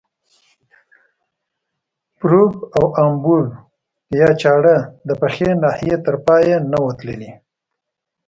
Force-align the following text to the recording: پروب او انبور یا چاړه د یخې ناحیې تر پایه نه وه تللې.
پروب 2.17 2.53
او 2.77 2.85
انبور 3.03 3.43
یا 4.19 4.29
چاړه 4.41 4.77
د 5.07 5.09
یخې 5.21 5.49
ناحیې 5.61 5.97
تر 6.05 6.15
پایه 6.25 6.57
نه 6.71 6.77
وه 6.83 6.93
تللې. 6.99 7.31